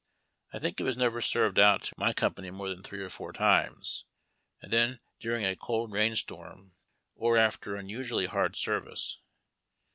I 0.51 0.57
think 0.57 0.79
it 0.79 0.83
was 0.83 0.97
never 0.97 1.21
served 1.21 1.59
out 1.59 1.83
to 1.83 1.93
my 1.95 2.11
com 2.11 2.33
pany 2.33 2.51
more 2.51 2.69
than 2.69 2.81
three 2.81 3.03
or 3.03 3.09
four 3.11 3.31
times, 3.31 4.03
and 4.59 4.73
then 4.73 4.97
during 5.19 5.45
a 5.45 5.55
cold 5.55 5.91
rainstorm 5.91 6.73
or 7.13 7.37
after 7.37 7.75
unusually 7.75 8.25
hard 8.25 8.55
service. 8.55 9.19